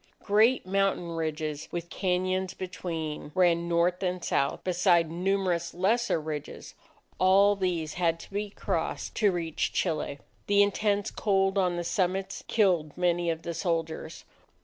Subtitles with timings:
[0.23, 6.73] Great mountain ridges, with cañons between, ran north and south, beside numerous lesser ridges;
[7.19, 10.17] all these had to be crossed to reach Chile.
[10.47, 14.25] The intense cold on the summits, killed many of the soldiers.